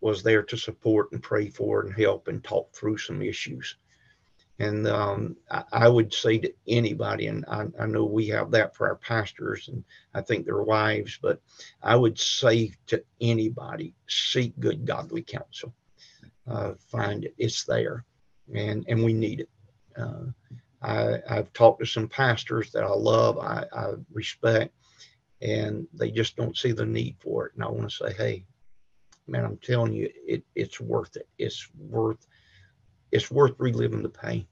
was 0.00 0.22
there 0.22 0.42
to 0.42 0.56
support 0.56 1.12
and 1.12 1.22
pray 1.22 1.48
for 1.48 1.82
and 1.82 1.94
help 1.94 2.28
and 2.28 2.42
talk 2.44 2.74
through 2.74 2.98
some 2.98 3.22
issues. 3.22 3.76
And 4.58 4.86
um, 4.86 5.36
I, 5.50 5.64
I, 5.72 5.88
would 5.88 6.14
say 6.14 6.38
to 6.38 6.52
anybody, 6.66 7.26
and 7.26 7.44
I, 7.46 7.66
I, 7.78 7.86
know 7.86 8.04
we 8.04 8.26
have 8.28 8.50
that 8.52 8.74
for 8.74 8.88
our 8.88 8.96
pastors 8.96 9.68
and 9.68 9.84
I 10.14 10.22
think 10.22 10.46
their 10.46 10.62
wives, 10.62 11.18
but 11.20 11.42
I 11.82 11.94
would 11.94 12.18
say 12.18 12.72
to 12.86 13.04
anybody, 13.20 13.94
seek 14.08 14.58
good 14.58 14.86
godly 14.86 15.22
counsel. 15.22 15.74
Uh, 16.48 16.74
find 16.90 17.24
it, 17.24 17.34
it's 17.38 17.64
there, 17.64 18.04
and 18.54 18.84
and 18.88 19.04
we 19.04 19.12
need 19.12 19.40
it. 19.40 19.50
Uh, 19.96 20.26
I, 20.80 21.18
I've 21.28 21.52
talked 21.52 21.80
to 21.80 21.86
some 21.86 22.08
pastors 22.08 22.70
that 22.70 22.84
I 22.84 22.92
love, 22.92 23.38
I, 23.38 23.64
I 23.72 23.94
respect, 24.12 24.72
and 25.42 25.88
they 25.92 26.10
just 26.10 26.36
don't 26.36 26.56
see 26.56 26.72
the 26.72 26.86
need 26.86 27.16
for 27.18 27.46
it. 27.46 27.54
And 27.54 27.64
I 27.64 27.68
want 27.68 27.90
to 27.90 27.96
say, 27.96 28.12
hey, 28.12 28.44
man, 29.26 29.44
I'm 29.44 29.58
telling 29.58 29.92
you, 29.92 30.10
it, 30.26 30.44
it's 30.54 30.80
worth 30.80 31.16
it. 31.16 31.28
It's 31.38 31.68
worth 31.76 32.26
it's 33.12 33.30
worth 33.30 33.54
reliving 33.58 34.02
the 34.02 34.08
pain. 34.08 34.46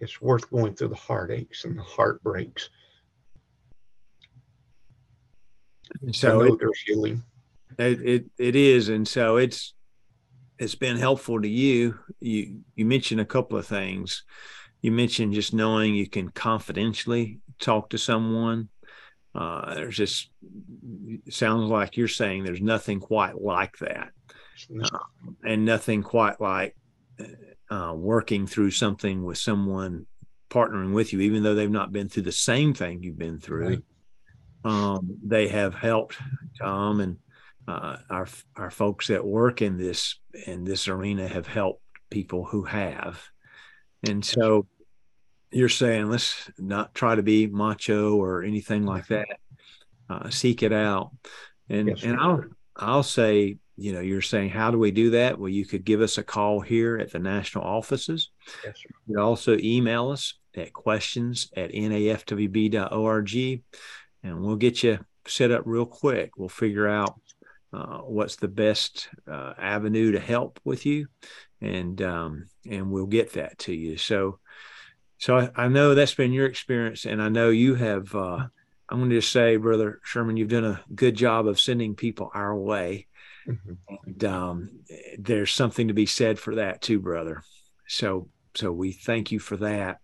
It's 0.00 0.20
worth 0.20 0.50
going 0.50 0.74
through 0.74 0.88
the 0.88 0.96
heartaches 0.96 1.64
and 1.64 1.78
the 1.78 1.82
heartbreaks. 1.82 2.70
So 6.12 6.42
it, 6.42 6.58
there's 6.58 6.80
healing. 6.86 7.22
It, 7.78 8.00
it 8.02 8.24
it 8.38 8.56
is, 8.56 8.88
and 8.88 9.06
so 9.06 9.36
it's 9.36 9.74
it's 10.58 10.74
been 10.74 10.96
helpful 10.96 11.40
to 11.40 11.48
you. 11.48 11.98
You 12.20 12.60
you 12.74 12.84
mentioned 12.84 13.20
a 13.20 13.26
couple 13.26 13.58
of 13.58 13.66
things. 13.66 14.24
You 14.82 14.92
mentioned 14.92 15.34
just 15.34 15.52
knowing 15.52 15.94
you 15.94 16.08
can 16.08 16.30
confidentially 16.30 17.40
talk 17.58 17.90
to 17.90 17.98
someone. 17.98 18.68
Uh, 19.34 19.74
there's 19.74 19.96
just 19.96 20.30
sounds 21.28 21.70
like 21.70 21.96
you're 21.96 22.08
saying 22.08 22.42
there's 22.42 22.60
nothing 22.60 22.98
quite 23.00 23.40
like 23.40 23.78
that, 23.78 24.10
uh, 24.82 24.98
and 25.44 25.64
nothing 25.64 26.02
quite 26.02 26.40
like 26.40 26.76
uh, 27.70 27.94
working 27.96 28.46
through 28.46 28.72
something 28.72 29.22
with 29.22 29.38
someone 29.38 30.06
partnering 30.50 30.92
with 30.92 31.12
you, 31.12 31.20
even 31.20 31.42
though 31.42 31.54
they've 31.54 31.70
not 31.70 31.92
been 31.92 32.08
through 32.08 32.24
the 32.24 32.32
same 32.32 32.74
thing 32.74 33.02
you've 33.02 33.18
been 33.18 33.38
through. 33.38 33.68
Right. 33.68 33.82
Um, 34.64 35.16
they 35.24 35.48
have 35.48 35.74
helped 35.74 36.18
Tom 36.60 37.00
and 37.00 37.16
uh, 37.68 37.96
our 38.10 38.26
our 38.56 38.70
folks 38.70 39.06
that 39.06 39.24
work 39.24 39.62
in 39.62 39.78
this 39.78 40.18
in 40.46 40.64
this 40.64 40.88
arena 40.88 41.28
have 41.28 41.46
helped 41.46 41.82
people 42.10 42.44
who 42.44 42.64
have, 42.64 43.22
and 44.06 44.24
so 44.24 44.66
you're 45.50 45.68
saying 45.68 46.08
let's 46.08 46.50
not 46.58 46.94
try 46.94 47.14
to 47.14 47.22
be 47.22 47.46
macho 47.46 48.16
or 48.16 48.42
anything 48.42 48.84
like 48.84 49.06
that. 49.08 49.26
Uh, 50.08 50.30
seek 50.30 50.62
it 50.62 50.72
out, 50.72 51.10
and 51.68 51.88
yes, 51.88 52.02
and 52.02 52.18
I'll 52.18 52.44
I'll 52.76 53.02
say 53.02 53.58
you 53.76 53.94
know, 53.94 54.00
you're 54.00 54.20
saying, 54.20 54.50
how 54.50 54.70
do 54.70 54.78
we 54.78 54.90
do 54.90 55.08
that? 55.10 55.38
Well, 55.38 55.48
you 55.48 55.64
could 55.64 55.86
give 55.86 56.02
us 56.02 56.18
a 56.18 56.22
call 56.22 56.60
here 56.60 56.98
at 56.98 57.12
the 57.12 57.18
national 57.18 57.64
offices. 57.64 58.28
Yes, 58.62 58.76
sir. 58.76 58.88
You 59.08 59.14
could 59.14 59.22
also 59.22 59.56
email 59.56 60.10
us 60.10 60.34
at 60.54 60.74
questions 60.74 61.48
at 61.56 61.72
nafwb.org 61.72 63.62
and 64.22 64.42
we'll 64.42 64.56
get 64.56 64.82
you 64.82 64.98
set 65.26 65.50
up 65.50 65.62
real 65.64 65.86
quick. 65.86 66.36
We'll 66.36 66.48
figure 66.48 66.88
out 66.88 67.20
uh, 67.72 67.98
what's 67.98 68.36
the 68.36 68.48
best 68.48 69.08
uh, 69.30 69.54
avenue 69.58 70.12
to 70.12 70.20
help 70.20 70.60
with 70.64 70.86
you, 70.86 71.06
and 71.60 72.00
um, 72.02 72.48
and 72.68 72.90
we'll 72.90 73.06
get 73.06 73.34
that 73.34 73.58
to 73.60 73.72
you. 73.72 73.96
So, 73.96 74.40
so 75.20 75.38
I, 75.38 75.50
I, 75.54 75.68
know 75.68 75.94
that's 75.94 76.14
been 76.14 76.32
your 76.32 76.46
experience, 76.46 77.04
and 77.04 77.22
I 77.22 77.28
know 77.28 77.50
you 77.50 77.76
have. 77.76 78.12
Uh, 78.14 78.48
I'm 78.88 78.98
going 78.98 79.10
to 79.10 79.20
just 79.20 79.30
say, 79.30 79.54
brother 79.56 80.00
Sherman, 80.02 80.36
you've 80.36 80.48
done 80.48 80.64
a 80.64 80.82
good 80.92 81.14
job 81.14 81.46
of 81.46 81.60
sending 81.60 81.94
people 81.94 82.32
our 82.34 82.56
way 82.56 83.06
Mm-hmm. 83.50 83.94
And 84.06 84.24
um, 84.24 84.70
there's 85.18 85.52
something 85.52 85.88
to 85.88 85.94
be 85.94 86.06
said 86.06 86.38
for 86.38 86.56
that 86.56 86.80
too, 86.80 87.00
brother. 87.00 87.42
So 87.86 88.28
so 88.54 88.72
we 88.72 88.92
thank 88.92 89.32
you 89.32 89.38
for 89.38 89.56
that. 89.58 90.00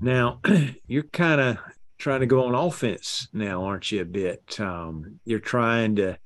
Now 0.00 0.40
you're 0.86 1.04
kind 1.04 1.40
of 1.40 1.58
trying 1.98 2.20
to 2.20 2.26
go 2.26 2.44
on 2.44 2.54
offense 2.54 3.28
now, 3.32 3.64
aren't 3.64 3.90
you? 3.90 4.02
A 4.02 4.04
bit. 4.04 4.58
Um, 4.60 5.20
you're 5.24 5.38
trying 5.38 5.96
to 5.96 6.18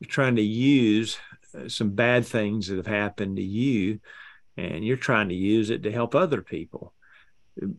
you're 0.00 0.08
trying 0.08 0.36
to 0.36 0.42
use 0.42 1.18
uh, 1.54 1.68
some 1.68 1.90
bad 1.90 2.26
things 2.26 2.68
that 2.68 2.76
have 2.76 2.86
happened 2.86 3.36
to 3.36 3.42
you, 3.42 4.00
and 4.56 4.84
you're 4.84 4.96
trying 4.96 5.28
to 5.28 5.34
use 5.34 5.70
it 5.70 5.82
to 5.84 5.92
help 5.92 6.14
other 6.14 6.42
people. 6.42 6.94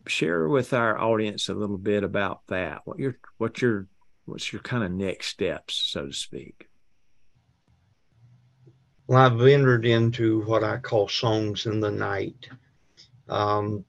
Share 0.06 0.48
with 0.48 0.72
our 0.72 0.98
audience 0.98 1.48
a 1.48 1.54
little 1.54 1.78
bit 1.78 2.04
about 2.04 2.42
that. 2.48 2.82
What 2.84 2.98
your 2.98 3.18
what 3.38 3.62
your 3.62 3.86
what's 4.26 4.52
your 4.52 4.62
kind 4.62 4.84
of 4.84 4.92
next 4.92 5.28
steps, 5.28 5.74
so 5.74 6.06
to 6.06 6.12
speak? 6.12 6.68
Well, 9.06 9.18
I've 9.18 9.40
entered 9.40 9.86
into 9.86 10.42
what 10.42 10.62
I 10.62 10.76
call 10.76 11.08
songs 11.08 11.66
in 11.66 11.80
the 11.80 11.90
night. 11.90 12.48
Um, 13.28 13.84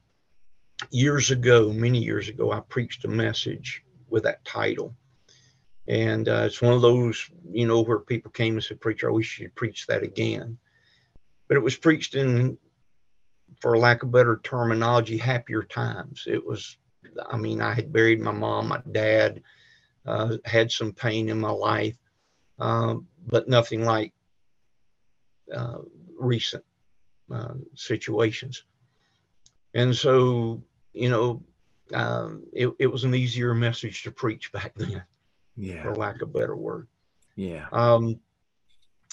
years 0.89 1.29
ago, 1.29 1.71
many 1.71 1.99
years 1.99 2.27
ago, 2.27 2.51
I 2.51 2.61
preached 2.61 3.05
a 3.05 3.07
message 3.07 3.83
with 4.09 4.23
that 4.23 4.43
title. 4.45 4.95
And 5.87 6.27
uh, 6.27 6.43
it's 6.45 6.61
one 6.61 6.73
of 6.73 6.81
those, 6.81 7.29
you 7.51 7.67
know, 7.67 7.81
where 7.81 7.99
people 7.99 8.31
came 8.31 8.55
and 8.55 8.63
said, 8.63 8.81
Preacher, 8.81 9.09
I 9.09 9.13
wish 9.13 9.39
you'd 9.39 9.55
preach 9.55 9.87
that 9.87 10.03
again. 10.03 10.57
But 11.47 11.57
it 11.57 11.63
was 11.63 11.75
preached 11.75 12.15
in, 12.15 12.57
for 13.59 13.77
lack 13.77 14.03
of 14.03 14.11
better 14.11 14.39
terminology, 14.43 15.17
happier 15.17 15.63
times. 15.63 16.23
It 16.27 16.45
was, 16.45 16.77
I 17.29 17.37
mean, 17.37 17.61
I 17.61 17.73
had 17.73 17.91
buried 17.91 18.21
my 18.21 18.31
mom, 18.31 18.69
my 18.69 18.81
dad, 18.91 19.41
uh, 20.05 20.37
had 20.45 20.71
some 20.71 20.93
pain 20.93 21.29
in 21.29 21.39
my 21.39 21.51
life, 21.51 21.97
um, 22.59 23.07
but 23.27 23.47
nothing 23.47 23.83
like 23.85 24.13
uh, 25.53 25.79
recent 26.17 26.63
uh, 27.33 27.53
situations. 27.75 28.63
And 29.73 29.95
so, 29.95 30.61
you 30.93 31.09
know, 31.09 31.43
um, 31.93 32.43
it, 32.53 32.69
it 32.79 32.87
was 32.87 33.03
an 33.03 33.15
easier 33.15 33.53
message 33.53 34.03
to 34.03 34.11
preach 34.11 34.51
back 34.51 34.73
then, 34.77 35.03
yeah, 35.55 35.83
for 35.83 35.95
lack 35.95 36.21
of 36.21 36.29
a 36.29 36.39
better 36.39 36.55
word. 36.55 36.87
Yeah. 37.35 37.67
Um, 37.71 38.19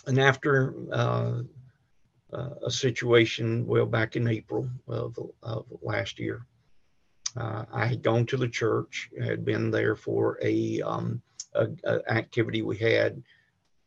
and 0.07 0.19
after 0.19 0.75
uh, 0.93 1.43
a 2.33 2.71
situation, 2.71 3.67
well, 3.67 3.87
back 3.87 4.17
in 4.17 4.29
April 4.29 4.69
of, 4.87 5.19
of 5.43 5.67
last 5.83 6.19
year, 6.19 6.47
uh, 7.37 7.65
I 7.73 7.87
had 7.87 8.03
gone 8.03 8.27
to 8.27 8.37
the 8.37 8.49
church, 8.49 9.11
had 9.23 9.45
been 9.45 9.71
there 9.71 9.97
for 9.97 10.39
a, 10.43 10.81
um, 10.83 11.23
a, 11.55 11.69
a 11.85 12.13
activity 12.13 12.63
we 12.63 12.77
had 12.77 13.23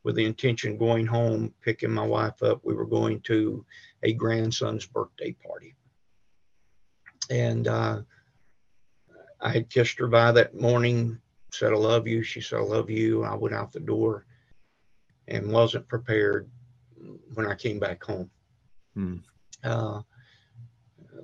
with 0.03 0.15
the 0.15 0.25
intention 0.25 0.77
going 0.77 1.05
home, 1.05 1.53
picking 1.61 1.91
my 1.91 2.05
wife 2.05 2.41
up. 2.41 2.61
We 2.63 2.73
were 2.73 2.85
going 2.85 3.21
to 3.21 3.65
a 4.03 4.13
grandson's 4.13 4.85
birthday 4.85 5.35
party. 5.45 5.75
And 7.29 7.67
uh, 7.67 8.01
I 9.39 9.49
had 9.49 9.69
kissed 9.69 9.99
her 9.99 10.07
by 10.07 10.31
that 10.31 10.59
morning, 10.59 11.19
said, 11.51 11.73
I 11.73 11.75
love 11.75 12.07
you. 12.07 12.23
She 12.23 12.41
said, 12.41 12.59
I 12.59 12.63
love 12.63 12.89
you. 12.89 13.23
I 13.23 13.35
went 13.35 13.55
out 13.55 13.71
the 13.71 13.79
door 13.79 14.25
and 15.27 15.51
wasn't 15.51 15.87
prepared 15.87 16.49
when 17.33 17.47
I 17.47 17.55
came 17.55 17.79
back 17.79 18.03
home. 18.03 18.29
Hmm. 18.93 19.17
Uh, 19.63 20.01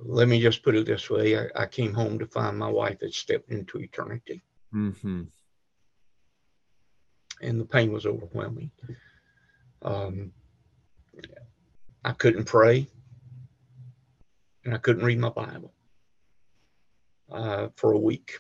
let 0.04 0.28
me 0.28 0.42
just 0.42 0.64
put 0.64 0.76
it 0.76 0.86
this 0.86 1.10
way 1.10 1.38
I, 1.38 1.48
I, 1.56 1.66
came 1.66 1.94
home 1.94 2.20
to 2.20 2.28
find 2.28 2.58
my 2.58 2.70
wife 2.70 3.02
had 3.02 3.14
stepped 3.14 3.50
into 3.50 3.80
eternity. 3.80 4.44
Mm-hmm 4.74 5.24
and 7.42 7.60
the 7.60 7.66
pain 7.66 7.92
was 7.92 8.06
overwhelming. 8.06 8.72
Um, 9.82 10.32
I 12.04 12.12
couldn't 12.14 12.46
pray, 12.46 12.88
and 14.66 14.74
I 14.74 14.78
couldn't 14.78 15.06
read 15.06 15.20
my 15.20 15.30
Bible 15.30 15.74
uh, 17.32 17.68
for 17.76 17.94
a 17.94 18.00
week. 18.00 18.40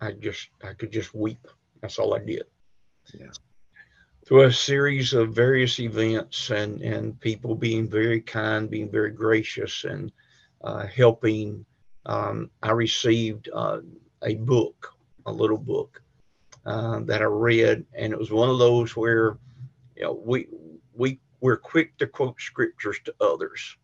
I 0.00 0.12
just 0.12 0.48
I 0.62 0.74
could 0.74 0.92
just 0.92 1.14
weep. 1.14 1.46
That's 1.80 1.98
all 1.98 2.14
I 2.14 2.18
did. 2.18 2.44
Yeah. 3.14 3.30
Through 4.26 4.42
a 4.42 4.52
series 4.52 5.12
of 5.12 5.34
various 5.34 5.78
events 5.78 6.50
and 6.50 6.82
and 6.82 7.20
people 7.20 7.54
being 7.54 7.88
very 7.88 8.20
kind, 8.20 8.68
being 8.68 8.90
very 8.90 9.12
gracious, 9.12 9.84
and 9.84 10.10
uh, 10.64 10.84
helping, 10.86 11.64
um, 12.06 12.50
I 12.60 12.72
received 12.72 13.48
uh, 13.54 13.82
a 14.22 14.34
book, 14.34 14.94
a 15.26 15.32
little 15.32 15.58
book 15.58 16.02
uh, 16.64 16.98
that 17.04 17.22
I 17.22 17.26
read, 17.26 17.86
and 17.94 18.12
it 18.12 18.18
was 18.18 18.32
one 18.32 18.50
of 18.50 18.58
those 18.58 18.96
where, 18.96 19.38
you 19.94 20.02
know, 20.02 20.20
we 20.24 20.48
we 20.92 21.20
we're 21.40 21.56
quick 21.56 21.96
to 21.98 22.08
quote 22.08 22.40
scriptures 22.40 22.98
to 23.04 23.14
others, 23.20 23.76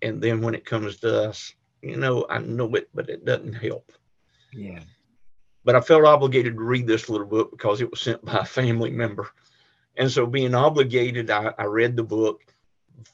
and 0.00 0.22
then 0.22 0.40
when 0.40 0.54
it 0.54 0.64
comes 0.64 0.96
to 1.00 1.28
us, 1.28 1.54
you 1.82 1.98
know, 1.98 2.24
I 2.30 2.38
know 2.38 2.74
it, 2.76 2.88
but 2.94 3.10
it 3.10 3.26
doesn't 3.26 3.52
help. 3.52 3.92
Yeah. 4.54 4.80
But 5.64 5.74
I 5.74 5.80
felt 5.80 6.04
obligated 6.04 6.54
to 6.56 6.62
read 6.62 6.86
this 6.86 7.08
little 7.08 7.26
book 7.26 7.50
because 7.50 7.80
it 7.80 7.90
was 7.90 8.00
sent 8.00 8.24
by 8.24 8.38
a 8.38 8.44
family 8.44 8.90
member. 8.90 9.28
And 9.96 10.10
so, 10.10 10.26
being 10.26 10.54
obligated, 10.54 11.30
I, 11.30 11.54
I 11.58 11.64
read 11.64 11.96
the 11.96 12.02
book. 12.02 12.44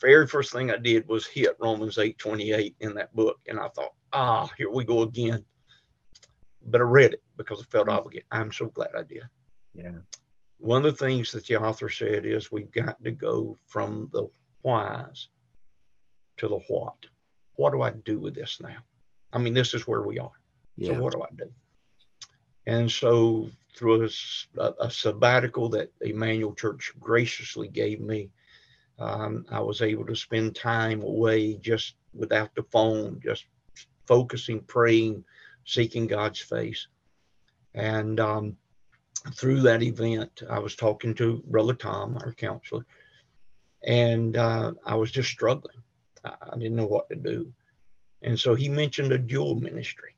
Very 0.00 0.26
first 0.26 0.52
thing 0.52 0.71
I 0.71 0.76
did 0.76 1.09
was 1.09 1.26
hit 1.26 1.57
Romans 1.61 1.99
8 1.99 2.19
28 2.19 2.76
in 2.80 2.95
that 2.95 3.14
book. 3.14 3.38
And 3.47 3.59
I 3.59 3.69
thought, 3.69 3.95
ah, 4.12 4.50
here 4.57 4.71
we 4.71 4.85
go 4.85 5.02
again. 5.02 5.45
But 6.66 6.80
I 6.80 6.85
read 6.85 7.14
it 7.14 7.23
because 7.37 7.61
I 7.61 7.64
felt 7.71 7.88
obligated. 7.88 8.26
I'm 8.30 8.52
so 8.52 8.66
glad 8.66 8.90
I 8.97 9.02
did. 9.02 9.23
Yeah. 9.75 9.99
One 10.59 10.85
of 10.85 10.97
the 10.97 11.07
things 11.07 11.33
that 11.33 11.47
the 11.47 11.57
author 11.57 11.88
said 11.88 12.26
is 12.26 12.52
we've 12.52 12.71
got 12.71 13.02
to 13.02 13.11
go 13.11 13.57
from 13.66 14.11
the 14.12 14.28
whys 14.62 15.28
to 16.37 16.49
the 16.49 16.59
what. 16.69 16.97
What 17.54 17.73
do 17.73 17.83
I 17.83 17.90
do 17.90 18.19
with 18.19 18.35
this 18.35 18.61
now? 18.61 18.76
I 19.33 19.38
mean, 19.38 19.54
this 19.54 19.75
is 19.75 19.87
where 19.87 20.02
we 20.02 20.19
are. 20.19 20.33
Yeah. 20.76 20.95
So 20.95 21.02
what 21.02 21.12
do 21.12 21.23
I 21.23 21.28
do? 21.37 21.50
And 22.71 22.89
so 22.89 23.50
through 23.77 24.09
a, 24.59 24.73
a 24.79 24.89
sabbatical 24.89 25.69
that 25.71 25.91
Emmanuel 26.03 26.55
Church 26.55 26.93
graciously 27.00 27.67
gave 27.67 28.00
me, 28.00 28.31
um, 29.00 29.45
I 29.50 29.59
was 29.59 29.83
able 29.83 30.07
to 30.07 30.15
spend 30.15 30.55
time 30.55 31.03
away 31.03 31.55
just 31.55 31.97
without 32.15 32.55
the 32.55 32.62
phone, 32.62 33.21
just 33.25 33.47
focusing, 34.07 34.61
praying, 34.61 35.25
seeking 35.65 36.07
God's 36.07 36.39
face. 36.39 36.87
And 37.75 38.21
um, 38.21 38.57
through 39.35 39.62
that 39.62 39.83
event, 39.83 40.45
I 40.49 40.61
was 40.61 40.77
talking 40.77 41.12
to 41.15 41.43
Brother 41.49 41.75
Tom, 41.75 42.19
our 42.23 42.33
counselor, 42.35 42.87
and 43.83 44.37
uh, 44.37 44.75
I 44.87 44.95
was 44.95 45.11
just 45.11 45.29
struggling. 45.29 45.83
I, 46.25 46.35
I 46.53 46.57
didn't 46.57 46.77
know 46.77 46.87
what 46.87 47.09
to 47.09 47.17
do. 47.17 47.53
And 48.23 48.39
so 48.39 48.55
he 48.55 48.69
mentioned 48.69 49.11
a 49.11 49.19
dual 49.19 49.57
ministry 49.57 50.15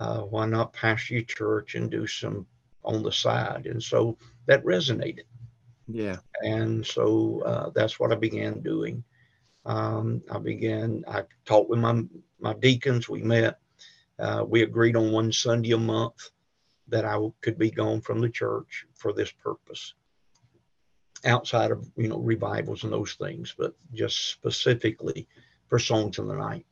uh, 0.00 0.20
why 0.20 0.46
not 0.46 0.72
pastor 0.72 1.14
your 1.14 1.22
church 1.24 1.74
and 1.74 1.90
do 1.90 2.06
some 2.06 2.46
on 2.84 3.02
the 3.02 3.12
side? 3.12 3.66
And 3.66 3.82
so 3.82 4.16
that 4.46 4.64
resonated. 4.64 5.24
Yeah. 5.88 6.16
And 6.42 6.84
so 6.84 7.42
uh, 7.44 7.70
that's 7.74 7.98
what 7.98 8.12
I 8.12 8.16
began 8.16 8.60
doing. 8.60 9.04
Um, 9.64 10.22
I 10.30 10.38
began, 10.38 11.04
I 11.08 11.22
talked 11.44 11.70
with 11.70 11.80
my, 11.80 12.02
my 12.40 12.54
deacons. 12.54 13.08
We 13.08 13.22
met. 13.22 13.58
Uh, 14.18 14.44
we 14.46 14.62
agreed 14.62 14.96
on 14.96 15.12
one 15.12 15.30
Sunday 15.32 15.72
a 15.72 15.78
month 15.78 16.30
that 16.88 17.04
I 17.04 17.18
could 17.42 17.58
be 17.58 17.70
gone 17.70 18.00
from 18.00 18.20
the 18.20 18.28
church 18.28 18.86
for 18.94 19.12
this 19.12 19.30
purpose 19.30 19.94
outside 21.24 21.70
of, 21.70 21.90
you 21.96 22.08
know, 22.08 22.18
revivals 22.18 22.84
and 22.84 22.92
those 22.92 23.14
things, 23.14 23.54
but 23.58 23.74
just 23.92 24.30
specifically 24.30 25.26
for 25.68 25.78
songs 25.78 26.18
of 26.18 26.28
the 26.28 26.34
night 26.34 26.64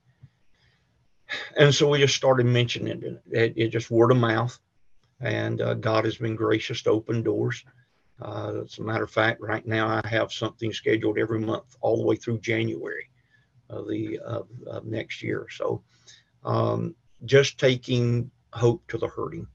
and 1.57 1.75
so 1.75 1.89
we 1.89 1.99
just 1.99 2.17
started 2.17 2.47
mentioning 2.47 3.03
it. 3.03 3.23
It, 3.31 3.53
it 3.57 3.69
just 3.69 3.91
word 3.91 4.11
of 4.11 4.17
mouth, 4.17 4.59
and 5.21 5.61
uh, 5.61 5.75
God 5.75 6.05
has 6.05 6.17
been 6.17 6.37
gracious 6.37 6.83
to 6.83 6.91
open 6.91 7.23
doors. 7.23 7.65
Uh, 8.21 8.63
as 8.65 8.79
a 8.79 8.83
matter 8.83 9.05
of 9.05 9.11
fact, 9.11 9.41
right 9.41 9.67
now 9.67 9.89
I 9.89 10.07
have 10.09 10.33
something 10.33 10.73
scheduled 10.73 11.19
every 11.19 11.41
month 11.41 11.77
all 11.81 11.97
the 11.97 12.05
way 12.05 12.17
through 12.17 12.41
January 12.41 13.11
of 13.71 13.89
the 13.89 14.21
uh, 14.25 14.43
next 14.85 15.23
year. 15.23 15.47
So, 15.51 15.83
um, 16.45 16.95
just 17.25 17.59
taking 17.59 18.31
hope 18.53 18.87
to 18.89 18.99
the 18.99 19.09
hurting 19.09 19.47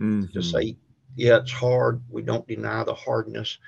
mm-hmm. 0.00 0.32
to 0.32 0.42
say, 0.42 0.76
yeah, 1.16 1.38
it's 1.38 1.52
hard. 1.52 2.02
We 2.08 2.22
don't 2.22 2.46
deny 2.46 2.84
the 2.84 2.94
hardness. 2.94 3.58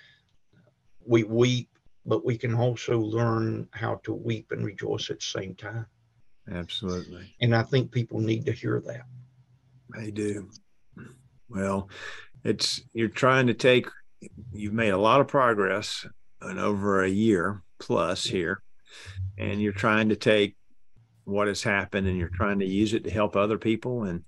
We 1.04 1.24
weep, 1.24 1.70
but 2.04 2.24
we 2.24 2.36
can 2.36 2.54
also 2.54 2.98
learn 2.98 3.68
how 3.72 4.00
to 4.04 4.12
weep 4.12 4.52
and 4.52 4.64
rejoice 4.64 5.10
at 5.10 5.20
the 5.20 5.26
same 5.26 5.54
time. 5.54 5.86
Absolutely. 6.50 7.34
And 7.40 7.54
I 7.54 7.62
think 7.62 7.90
people 7.90 8.20
need 8.20 8.46
to 8.46 8.52
hear 8.52 8.80
that. 8.86 9.02
They 9.96 10.10
do. 10.10 10.48
Well, 11.48 11.88
it's 12.44 12.80
you're 12.92 13.08
trying 13.08 13.48
to 13.48 13.54
take 13.54 13.88
you've 14.52 14.72
made 14.72 14.90
a 14.90 14.98
lot 14.98 15.20
of 15.20 15.28
progress 15.28 16.06
in 16.42 16.58
over 16.58 17.02
a 17.02 17.08
year 17.08 17.62
plus 17.78 18.24
here 18.24 18.62
and 19.38 19.60
you're 19.60 19.72
trying 19.72 20.08
to 20.08 20.16
take 20.16 20.56
what 21.24 21.48
has 21.48 21.62
happened 21.62 22.06
and 22.06 22.16
you're 22.16 22.28
trying 22.28 22.60
to 22.60 22.66
use 22.66 22.94
it 22.94 23.04
to 23.04 23.10
help 23.10 23.36
other 23.36 23.58
people 23.58 24.04
and 24.04 24.22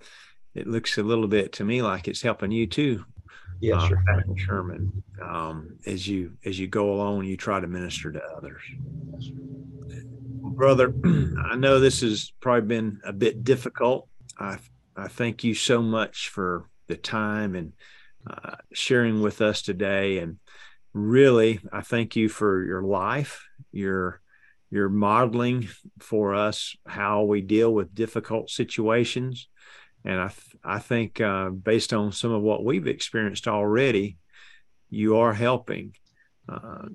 it 0.55 0.67
looks 0.67 0.99
a 0.99 1.03
little 1.03 1.29
bit 1.29 1.53
to 1.53 1.65
me 1.65 1.81
like 1.81 2.09
it's 2.09 2.23
helping 2.23 2.51
you 2.51 2.67
too 2.67 3.05
yes 3.61 3.83
uh, 3.83 3.89
sir. 3.89 4.25
sherman 4.37 5.03
um, 5.23 5.79
as 5.87 6.07
you 6.07 6.33
as 6.45 6.59
you 6.59 6.67
go 6.67 6.93
along 6.93 7.25
you 7.25 7.37
try 7.37 7.61
to 7.61 7.67
minister 7.67 8.11
to 8.11 8.23
others 8.37 8.63
yes, 9.13 9.31
brother, 10.59 10.92
I 11.44 11.55
know 11.55 11.79
this 11.79 12.01
has 12.01 12.33
probably 12.40 12.66
been 12.66 13.01
a 13.05 13.12
bit 13.12 13.44
difficult. 13.44 14.09
I 14.38 14.59
I 14.97 15.07
thank 15.07 15.44
you 15.44 15.55
so 15.55 15.81
much 15.81 16.29
for 16.29 16.68
the 16.88 16.97
time 16.97 17.55
and 17.55 17.73
uh, 18.29 18.57
sharing 18.73 19.23
with 19.23 19.40
us 19.40 19.62
today. 19.62 20.18
And 20.18 20.38
really, 20.92 21.61
I 21.73 21.83
thank 21.83 22.16
you 22.16 22.29
for 22.29 22.64
your 22.64 22.83
life, 22.83 23.47
your 23.71 24.21
your 24.71 24.88
modeling 24.88 25.68
for 26.01 26.35
us 26.35 26.77
how 26.87 27.23
we 27.23 27.40
deal 27.40 27.73
with 27.73 27.94
difficult 27.94 28.51
situations. 28.51 29.49
And 30.05 30.21
I 30.21 30.33
I 30.64 30.81
think 30.81 31.21
uh, 31.21 31.51
based 31.51 31.92
on 31.92 32.11
some 32.11 32.33
of 32.33 32.42
what 32.42 32.64
we've 32.64 32.88
experienced 32.88 33.47
already, 33.47 34.18
you 34.90 35.18
are 35.18 35.33
helping. 35.33 35.94
Uh, 36.49 36.88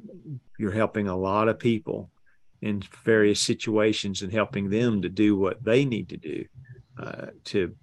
you're 0.59 0.71
helping 0.71 1.07
a 1.07 1.15
lot 1.15 1.47
of 1.47 1.59
people 1.59 2.11
in 2.63 2.81
various 3.03 3.41
situations 3.41 4.21
and 4.21 4.31
helping 4.31 4.69
them 4.69 5.01
to 5.01 5.09
do 5.09 5.35
what 5.35 5.61
they 5.61 5.83
need 5.83 6.07
to 6.07 6.17
do 6.17 6.45
uh, 6.97 7.27
to 7.43 7.75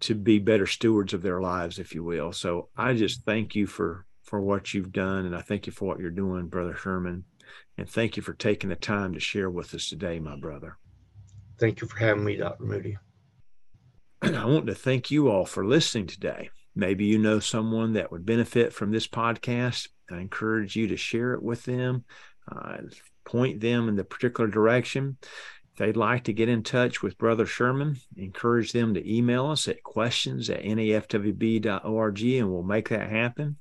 to 0.00 0.14
be 0.14 0.38
better 0.38 0.66
stewards 0.66 1.12
of 1.12 1.22
their 1.22 1.40
lives, 1.40 1.78
if 1.78 1.94
you 1.94 2.02
will. 2.02 2.32
So 2.32 2.68
I 2.76 2.94
just 2.94 3.24
thank 3.24 3.54
you 3.54 3.66
for 3.66 4.04
for 4.24 4.40
what 4.40 4.74
you've 4.74 4.92
done, 4.92 5.24
and 5.24 5.34
I 5.34 5.40
thank 5.40 5.66
you 5.66 5.72
for 5.72 5.86
what 5.86 5.98
you're 5.98 6.10
doing, 6.10 6.48
Brother 6.48 6.74
Sherman, 6.74 7.24
and 7.78 7.88
thank 7.88 8.18
you 8.18 8.22
for 8.22 8.34
taking 8.34 8.68
the 8.68 8.76
time 8.76 9.14
to 9.14 9.20
share 9.20 9.48
with 9.48 9.74
us 9.74 9.88
today, 9.88 10.20
my 10.20 10.36
brother. 10.36 10.76
Thank 11.58 11.80
you 11.80 11.88
for 11.88 11.98
having 11.98 12.24
me, 12.24 12.36
Dr. 12.36 12.62
Moody. 12.62 12.98
And 14.20 14.36
I 14.36 14.44
want 14.44 14.66
to 14.66 14.74
thank 14.74 15.10
you 15.10 15.30
all 15.30 15.46
for 15.46 15.64
listening 15.64 16.06
today. 16.06 16.50
Maybe 16.76 17.06
you 17.06 17.18
know 17.18 17.40
someone 17.40 17.94
that 17.94 18.12
would 18.12 18.26
benefit 18.26 18.74
from 18.74 18.92
this 18.92 19.08
podcast. 19.08 19.88
I 20.10 20.18
encourage 20.18 20.76
you 20.76 20.88
to 20.88 20.96
share 20.98 21.32
it 21.32 21.42
with 21.42 21.64
them. 21.64 22.04
Uh, 22.50 22.78
point 23.24 23.60
them 23.60 23.88
in 23.88 23.96
the 23.96 24.04
particular 24.04 24.50
direction. 24.50 25.16
If 25.72 25.78
they'd 25.78 25.96
like 25.96 26.24
to 26.24 26.32
get 26.32 26.48
in 26.48 26.62
touch 26.62 27.02
with 27.02 27.18
Brother 27.18 27.46
Sherman, 27.46 27.96
encourage 28.16 28.72
them 28.72 28.94
to 28.94 29.16
email 29.16 29.46
us 29.46 29.68
at 29.68 29.82
questions 29.82 30.50
at 30.50 30.64
nafwb.org 30.64 32.22
and 32.22 32.50
we'll 32.50 32.62
make 32.62 32.88
that 32.88 33.08
happen. 33.10 33.56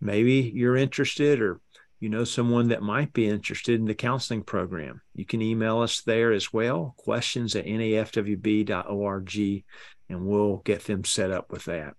Maybe 0.00 0.52
you're 0.54 0.76
interested 0.76 1.40
or 1.40 1.60
you 1.98 2.08
know 2.08 2.24
someone 2.24 2.68
that 2.68 2.82
might 2.82 3.12
be 3.12 3.26
interested 3.26 3.78
in 3.78 3.86
the 3.86 3.94
counseling 3.94 4.42
program. 4.42 5.02
You 5.14 5.26
can 5.26 5.42
email 5.42 5.80
us 5.80 6.00
there 6.02 6.32
as 6.32 6.52
well, 6.52 6.94
questions 6.96 7.54
at 7.56 7.66
nafwb.org, 7.66 9.38
and 10.08 10.26
we'll 10.26 10.56
get 10.58 10.84
them 10.84 11.04
set 11.04 11.30
up 11.30 11.52
with 11.52 11.66
that. 11.66 11.94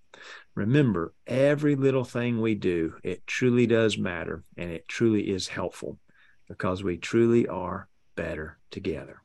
Remember, 0.56 1.14
every 1.28 1.76
little 1.76 2.04
thing 2.04 2.42
we 2.42 2.56
do, 2.56 2.96
it 3.04 3.26
truly 3.26 3.68
does 3.68 3.98
matter 3.98 4.44
and 4.58 4.72
it 4.72 4.88
truly 4.88 5.30
is 5.30 5.48
helpful 5.48 5.98
because 6.52 6.84
we 6.84 6.98
truly 6.98 7.48
are 7.48 7.88
better 8.18 8.58
together. 8.72 9.22